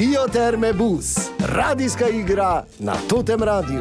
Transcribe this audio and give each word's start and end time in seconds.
Bioterme 0.00 0.72
bus, 0.72 1.16
radijska 1.38 2.08
igra 2.08 2.64
na 2.78 2.92
Totem 3.08 3.42
Radiu. 3.42 3.80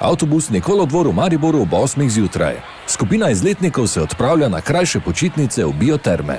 Avtobusni 0.00 0.60
kolodvor 0.60 1.08
v 1.08 1.12
Mariboru 1.12 1.62
ob 1.62 1.72
8. 1.72 2.08
zjutraj. 2.08 2.60
Skupina 2.86 3.30
izletnikov 3.30 3.86
se 3.86 4.02
odpravlja 4.02 4.48
na 4.48 4.60
krajše 4.60 5.00
počitnice 5.00 5.64
v 5.64 5.72
bioterme. 5.72 6.38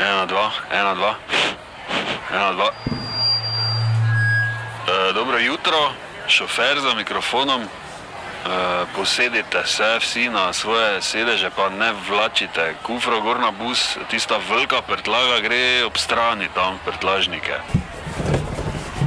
Ena, 0.00 0.26
dva, 0.26 0.50
ena, 0.72 0.94
dva, 0.94 1.14
ena, 2.34 2.52
dva. 2.52 2.68
E, 4.88 5.12
dobro 5.14 5.38
jutro, 5.38 5.92
šofer 6.28 6.80
za 6.80 6.94
mikrofonom. 6.94 7.62
E, 8.42 8.84
posedite 8.96 9.62
se 9.66 9.98
vsi 10.00 10.28
na 10.28 10.52
svoje 10.52 11.02
sedeže, 11.02 11.50
pa 11.56 11.68
ne 11.68 11.92
vlačite. 12.08 12.74
Kufro 12.82 13.20
gor 13.20 13.40
na 13.40 13.50
bus, 13.50 13.96
tista 14.10 14.38
velika 14.50 14.82
prtlaga 14.82 15.40
gre 15.40 15.84
ob 15.84 15.98
strani 15.98 16.48
tam 16.54 16.78
prtlažnike. 16.84 17.60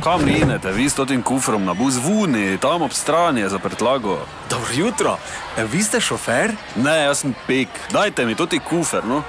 Kam 0.03 0.25
rinete, 0.25 0.71
vi 0.71 0.89
s 0.89 0.95
tem 1.07 1.23
kufrom 1.23 1.65
na 1.65 1.73
bus 1.73 1.97
vuni, 1.97 2.57
tam 2.57 2.81
ob 2.81 2.93
strani 2.93 3.41
je 3.41 3.49
za 3.49 3.59
prtlago. 3.59 4.19
Dobro 4.49 4.69
jutro, 4.73 5.17
E, 5.57 5.63
vi 5.63 5.83
ste 5.83 6.01
šofer? 6.03 6.51
Ne, 6.75 6.95
jaz 7.07 7.23
sem 7.23 7.35
pek, 7.47 7.69
dajte 7.91 8.25
mi 8.25 8.35
tudi 8.35 8.59
kufer, 8.59 9.05
no. 9.07 9.21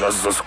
Jaz 0.00 0.18
zas, 0.24 0.40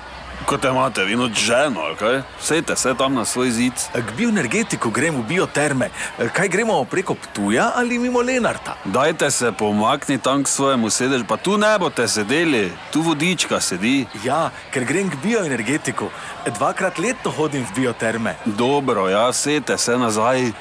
kot 0.46 0.62
te 0.62 0.68
imate, 0.70 1.04
vi 1.06 1.16
noč 1.16 1.40
ženo, 1.48 1.82
kaj? 2.00 2.22
Sejte 2.42 2.76
se 2.76 2.94
tam 2.98 3.14
na 3.14 3.26
svoj 3.26 3.52
zid. 3.52 3.74
K 3.94 4.14
bioenergetiku 4.18 4.90
gremo 4.92 5.22
v 5.22 5.28
bioterme. 5.28 5.90
E, 6.20 6.30
Kaj 6.30 6.48
gremo 6.48 6.78
preko 6.86 7.16
Ptuja 7.16 7.72
ali 7.76 7.98
mimo 8.00 8.22
Lenarta? 8.22 8.76
Dajte 8.86 9.32
se 9.32 9.52
pomakni 9.52 10.18
tam 10.18 10.44
k 10.44 10.48
svojemu 10.48 10.90
sedežu, 10.90 11.26
pa 11.26 11.38
tu 11.38 11.58
ne 11.58 11.74
boste 11.80 12.08
sedeli, 12.08 12.72
tu 12.94 13.02
vodička 13.02 13.60
sedi. 13.60 14.06
Ja, 14.24 14.52
ker 14.72 14.86
grem 14.86 15.10
k 15.10 15.18
bioenergetiku. 15.24 16.10
Dvakrat 16.46 17.00
letno 17.00 17.32
hodim 17.32 17.66
v 17.66 17.82
bioterme. 17.82 18.36
Dobro, 18.46 19.10
ja, 19.10 19.34
sejte 19.34 19.78
se 19.78 19.98
nazaj. 19.98 20.52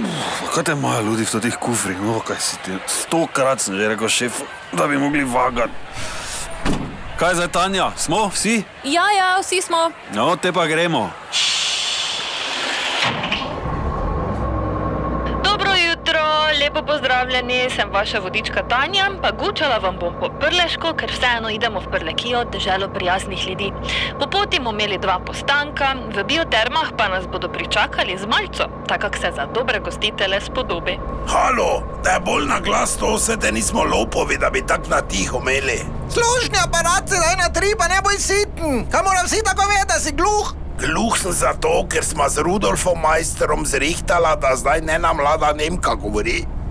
Uf, 0.00 0.54
Kaj 0.54 0.64
te 0.64 0.72
imajo 0.72 1.02
ljudi 1.02 1.26
v 1.28 1.40
teh 1.40 1.56
kufrih, 1.60 2.00
no 2.00 2.20
kaj 2.24 2.40
si 2.40 2.56
ti? 2.64 2.72
Stokrat 2.88 3.60
sem 3.60 3.76
že 3.76 3.92
rekel 3.92 4.08
šef, 4.08 4.40
da 4.72 4.86
bi 4.88 4.96
mogli 4.98 5.24
vagati. 5.24 5.72
Kaj 7.22 7.34
zdaj, 7.34 7.48
Tanja? 7.48 7.92
Smo 7.96 8.26
vsi? 8.34 8.62
Ja, 8.84 9.02
ja, 9.18 9.38
vsi 9.38 9.62
smo. 9.62 9.90
No, 10.14 10.36
te 10.36 10.52
pa 10.52 10.66
gremo. 10.66 11.10
Dobro 15.44 15.70
jutro, 15.86 16.22
lepo 16.58 16.82
pozdravljeni, 17.22 17.70
sem 17.70 17.90
vaša 17.92 18.18
vodička 18.18 18.62
Tanja, 18.68 19.10
pa 19.22 19.30
gučala 19.30 19.78
vam 19.78 19.96
bom 20.00 20.14
po 20.20 20.28
Prleško, 20.40 20.94
ker 20.98 21.10
vseeno 21.10 21.50
idemo 21.50 21.80
v 21.80 21.90
Prlekijo, 21.90 22.44
deželo 22.44 22.88
prijaznih 22.88 23.48
ljudi. 23.48 23.72
Po 24.20 24.26
poti 24.26 24.58
bomo 24.58 24.70
imeli 24.70 24.98
dva 24.98 25.20
postanka, 25.26 25.94
v 26.16 26.24
biotermah 26.24 26.88
pa 26.98 27.08
nas 27.08 27.26
bodo 27.32 27.48
pričakali 27.48 28.18
z 28.18 28.26
malco, 28.26 28.64
tako 28.88 29.00
kak 29.00 29.16
se 29.16 29.30
za 29.36 29.46
dobre 29.54 29.78
gostitele 29.78 30.40
spodobi. 30.40 30.98
Halo, 31.28 31.82
da 32.04 32.10
je 32.10 32.20
bolj 32.20 32.46
na 32.46 32.58
glas 32.60 32.96
to, 32.96 33.18
se 33.18 33.36
te 33.36 33.52
nismo 33.52 33.84
lopovi, 33.84 34.38
da 34.38 34.50
bi 34.50 34.66
tako 34.66 34.88
na 34.88 35.00
tiho 35.00 35.38
imeli. 35.38 35.78
Slušni 36.10 36.58
aparat 36.66 37.08
se 37.08 37.16
da 37.22 37.42
na 37.42 37.52
tri, 37.52 37.74
pa 37.78 37.88
ne 37.88 38.00
boj 38.02 38.18
siten. 38.18 38.86
Kaj 38.90 39.02
moram 39.02 39.26
vsi 39.26 39.44
tako 39.44 39.68
vedeti, 39.68 39.92
da 39.94 40.00
si 40.00 40.12
gluh? 40.12 40.54
Gluh 40.80 41.18
sem 41.18 41.32
zato, 41.32 41.86
ker 41.88 42.04
smo 42.04 42.28
z 42.28 42.42
Rudolfom 42.42 42.98
Majsterom 43.00 43.66
zrihtala, 43.66 44.34
da 44.36 44.56
zdaj 44.56 44.80
ne 44.80 44.98
nam 44.98 45.16
mlada 45.16 45.52
Nemka 45.52 45.94
govori. 45.94 46.61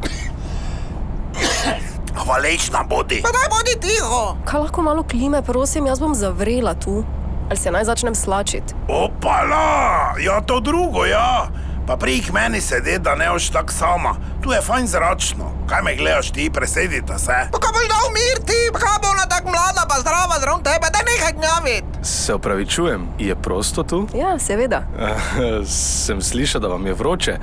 Hvaležna 2.16 2.84
bodi. 2.84 3.22
Pa 3.22 3.32
daj 3.32 3.50
bodi 3.50 3.76
tiho. 3.82 4.38
Kaj 4.46 4.60
lahko 4.60 4.82
malo 4.82 5.04
klime, 5.04 5.42
prosim, 5.42 5.88
jaz 5.88 6.00
bom 6.00 6.16
zavrela 6.16 6.74
tu. 6.74 7.04
Ali 7.50 7.58
se 7.60 7.72
naj 7.72 7.84
začnem 7.84 8.16
slačiti? 8.16 8.74
Opala, 8.88 10.16
ja 10.20 10.42
to 10.42 10.60
drugo, 10.60 11.06
ja. 11.06 11.48
Pa 11.88 11.98
prih 11.98 12.34
meni 12.34 12.62
sedi, 12.62 12.98
da 13.00 13.16
ne 13.16 13.32
oš 13.32 13.50
tak 13.50 13.72
sama. 13.72 14.16
Tu 14.44 14.52
je 14.52 14.62
fajn 14.62 14.88
zračno. 14.88 15.52
Kaj 15.70 15.82
me 15.82 15.96
gledaš 15.96 16.32
ti, 16.32 16.50
presedite 16.54 17.20
se. 17.20 17.38
Pa 17.52 17.60
kaj 17.60 17.72
boš 17.74 17.88
dal 17.92 18.08
mir 18.16 18.38
ti, 18.48 18.60
kaj 18.74 18.98
bo 19.02 19.10
ona 19.12 19.26
tako 19.26 19.50
mlada, 19.52 19.84
pa 19.90 20.00
zdrava 20.00 20.40
zraven 20.40 20.64
tebe, 20.64 20.88
da 20.94 21.00
nehaj 21.08 21.34
gnjaviti. 21.40 22.01
Se 22.22 22.34
upravičujem, 22.34 23.08
je 23.20 23.36
prosto 23.36 23.84
tu? 23.84 24.08
Ja, 24.14 24.40
seveda. 24.40 24.84
sem 26.06 26.22
slišal, 26.22 26.62
da 26.62 26.68
vam 26.68 26.86
je 26.86 26.94
vroče, 26.94 27.38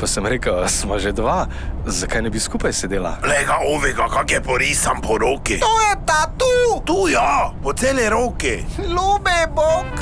pa 0.00 0.06
sem 0.06 0.26
rekel, 0.26 0.68
smo 0.68 0.98
že 0.98 1.12
dva, 1.12 1.46
zakaj 1.86 2.22
ne 2.22 2.30
bi 2.30 2.40
skupaj 2.40 2.72
sedela? 2.72 3.18
Lega 3.28 3.58
ovega, 3.68 4.08
kak 4.08 4.32
je 4.32 4.40
porisan 4.40 5.04
po 5.04 5.18
roki. 5.18 5.60
To 5.60 5.74
je 5.84 5.96
tatu. 6.06 6.80
Tu 6.84 7.12
ja, 7.12 7.52
po 7.62 7.72
celi 7.72 8.08
roki. 8.08 8.64
Ljube 8.78 9.36
Bog. 9.54 10.00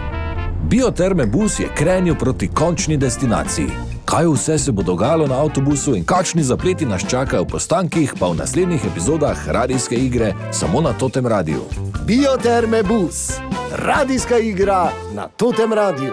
Bioterme 0.62 1.26
bus 1.26 1.58
je 1.60 1.68
krenil 1.74 2.14
proti 2.14 2.48
končni 2.48 2.96
destinaciji. 2.96 3.70
Kaj 4.04 4.26
vse 4.26 4.58
se 4.58 4.72
bo 4.72 4.82
dogajalo 4.82 5.26
na 5.26 5.42
avtobusu 5.42 5.96
in 5.96 6.04
kakšni 6.04 6.42
zapleti 6.42 6.86
nas 6.86 7.02
čakajo 7.08 7.42
v 7.42 7.46
postankih, 7.46 8.14
pa 8.18 8.30
v 8.30 8.38
naslednjih 8.38 8.84
epizodah 8.84 9.48
radijske 9.48 9.94
igre 9.94 10.34
samo 10.52 10.80
na 10.80 10.92
Totem 10.92 11.26
Radiu. 11.26 11.66
Bioterme 12.06 12.82
bus, 12.82 13.30
radijska 13.72 14.38
igra 14.38 14.92
na 15.14 15.28
Totem 15.28 15.72
Radiu. 15.72 16.12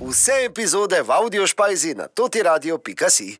Vse 0.00 0.32
epizode 0.44 1.02
v 1.02 1.10
audio 1.10 1.46
špajzi 1.46 1.94
na 1.94 2.08
totiradio.si. 2.08 3.32